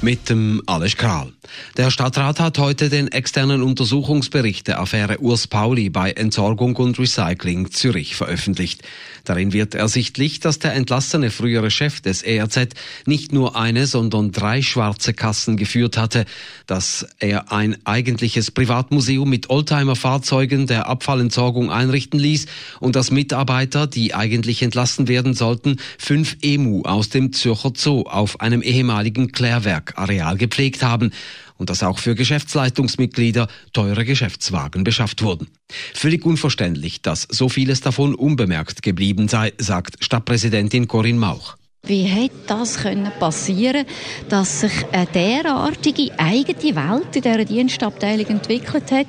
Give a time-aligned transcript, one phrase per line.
[0.00, 1.32] Mit dem Alles Kral.
[1.76, 7.72] Der Stadtrat hat heute den externen Untersuchungsbericht der Affäre Urs Pauli bei Entsorgung und Recycling
[7.72, 8.82] Zürich veröffentlicht.
[9.24, 12.68] Darin wird ersichtlich, dass der entlassene frühere Chef des ERZ
[13.06, 16.26] nicht nur eine, sondern drei schwarze Kassen geführt hatte,
[16.66, 22.46] dass er ein eigentliches Privatmuseum mit Oldtimer-Fahrzeugen der Abfallentsorgung einrichten ließ
[22.78, 28.40] und dass Mitarbeiter, die eigentlich entlassen werden sollten, fünf Emu aus dem Zürcher Zoo auf
[28.40, 29.32] einem ehemaligen
[29.88, 31.12] Klärwerkareal gepflegt haben
[31.56, 35.48] und dass auch für Geschäftsleitungsmitglieder teure Geschäftswagen beschafft wurden.
[35.94, 41.56] Völlig unverständlich, dass so vieles davon unbemerkt geblieben sei, sagt Stadtpräsidentin Corinne Mauch.
[41.84, 43.86] Wie hätte das können passieren,
[44.28, 49.06] dass sich eine derartige eigene Welt in dieser Dienstabteilung entwickelt hat?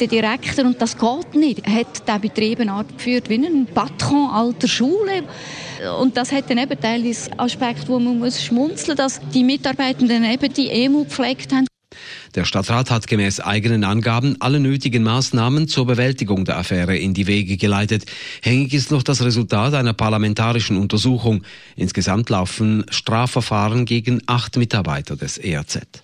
[0.00, 2.60] Der Direktor, und das geht nicht, hat den Betrieb
[2.96, 5.24] geführt wie ein Patron alter Schule.
[5.92, 10.52] Und das hat dann eben teilweise Aspekt, wo man muss schmunzeln, dass die Mitarbeitenden eben
[10.52, 11.66] die EMU gepflegt haben.
[12.34, 17.28] Der Stadtrat hat gemäß eigenen Angaben alle nötigen Maßnahmen zur Bewältigung der Affäre in die
[17.28, 18.06] Wege geleitet.
[18.42, 21.44] Hängig ist noch das Resultat einer parlamentarischen Untersuchung.
[21.76, 26.03] Insgesamt laufen Strafverfahren gegen acht Mitarbeiter des ERZ.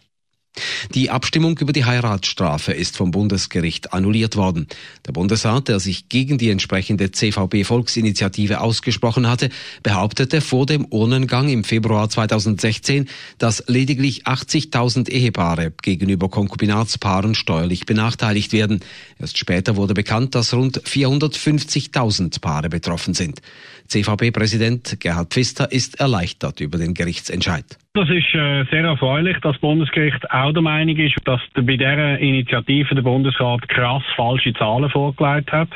[0.94, 4.66] Die Abstimmung über die Heiratsstrafe ist vom Bundesgericht annulliert worden.
[5.06, 9.50] Der Bundesrat, der sich gegen die entsprechende CVB-Volksinitiative ausgesprochen hatte,
[9.82, 18.52] behauptete vor dem Urnengang im Februar 2016, dass lediglich 80.000 Ehepaare gegenüber Konkubinatspaaren steuerlich benachteiligt
[18.52, 18.80] werden.
[19.18, 23.40] Erst später wurde bekannt, dass rund 450.000 Paare betroffen sind.
[23.88, 27.78] CVB-Präsident Gerhard Pfister ist erleichtert über den Gerichtsentscheid.
[28.00, 32.18] Das ist äh, sehr erfreulich, dass das Bundesgericht auch der Meinung ist, dass bei dieser
[32.18, 35.68] Initiative der Bundesrat krass falsche Zahlen vorgelegt hat.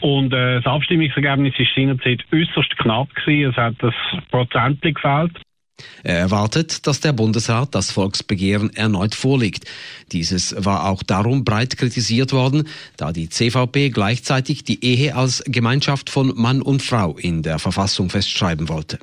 [0.00, 3.50] Und äh, das Abstimmungsergebnis ist seinerzeit äußerst knapp gewesen.
[3.50, 3.92] Es hat das
[4.30, 5.32] Prozentli gefällt.
[6.04, 9.66] Er erwartet, dass der Bundesrat das Volksbegehren erneut vorlegt.
[10.10, 12.66] Dieses war auch darum breit kritisiert worden,
[12.96, 18.08] da die CVP gleichzeitig die Ehe als Gemeinschaft von Mann und Frau in der Verfassung
[18.08, 18.98] festschreiben wollte.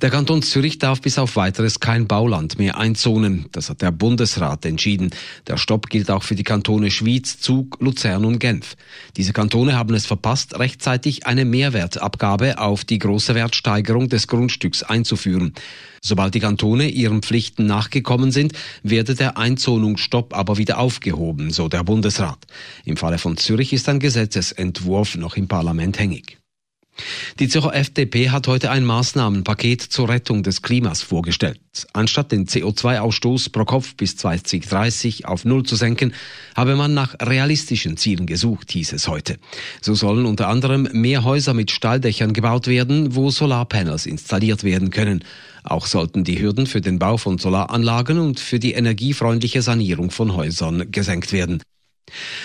[0.00, 3.46] Der Kanton Zürich darf bis auf weiteres kein Bauland mehr einzonen.
[3.52, 5.10] Das hat der Bundesrat entschieden.
[5.46, 8.76] Der Stopp gilt auch für die Kantone Schwyz, Zug, Luzern und Genf.
[9.16, 15.54] Diese Kantone haben es verpasst, rechtzeitig eine Mehrwertabgabe auf die große Wertsteigerung des Grundstücks einzuführen.
[16.02, 21.84] Sobald die Kantone ihren Pflichten nachgekommen sind, werde der Einzonungsstopp aber wieder aufgehoben, so der
[21.84, 22.38] Bundesrat.
[22.84, 26.38] Im Falle von Zürich ist ein Gesetzesentwurf noch im Parlament hängig.
[27.38, 31.60] Die Zürcher FDP hat heute ein Maßnahmenpaket zur Rettung des Klimas vorgestellt.
[31.92, 36.12] Anstatt den CO2-Ausstoß pro Kopf bis 2030 auf Null zu senken,
[36.56, 39.38] habe man nach realistischen Zielen gesucht, hieß es heute.
[39.80, 45.24] So sollen unter anderem mehr Häuser mit Stalldächern gebaut werden, wo Solarpanels installiert werden können.
[45.62, 50.34] Auch sollten die Hürden für den Bau von Solaranlagen und für die energiefreundliche Sanierung von
[50.34, 51.62] Häusern gesenkt werden.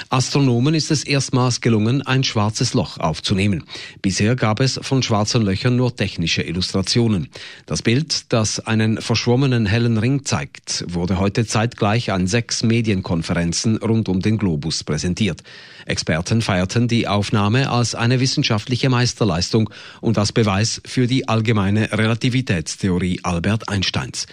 [0.10, 3.64] Astronomen ist es erstmals gelungen, ein schwarzes Loch aufzunehmen.
[4.02, 7.30] Bisher gab es von schwarzen Löchern nur technische Illustrationen.
[7.66, 14.10] Das Bild, das einen verschwommenen hellen Ring zeigt, wurde heute zeitgleich an sechs Medienkonferenzen rund
[14.10, 15.42] um den Globus präsentiert.
[15.86, 19.70] Experten feierten die Aufnahme als eine wissenschaftliche Meisterleistung
[20.02, 24.26] und als Beweis für die allgemeine Relativitätstheorie Albert Einsteins.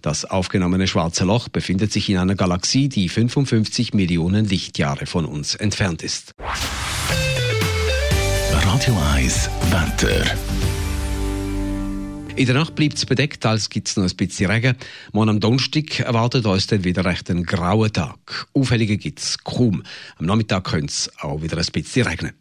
[0.00, 5.56] Das aufgenommene schwarze Loch befindet sich in einer Galaxie, die 55 Millionen Lichtjahre von uns
[5.56, 6.30] entfernt ist.
[8.52, 10.24] Radio 1 Wetter.
[12.36, 14.76] In der Nacht bleibt es bedeckt, als gibt es noch ein bisschen Regen.
[15.10, 18.46] Morgen am Donnerstag erwartet uns dann wieder recht ein grauer Tag.
[18.54, 19.82] Auffällige gibt es kaum.
[20.16, 22.34] Am Nachmittag könnte es auch wieder ein bisschen regnen.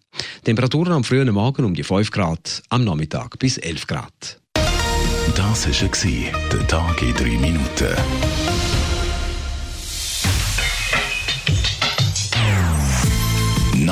[0.44, 4.40] Temperaturen am frühen Morgen um die 5 Grad, am Nachmittag bis 11 Grad.
[5.36, 5.90] Das war
[6.52, 7.96] der Tag in 3 Minuten.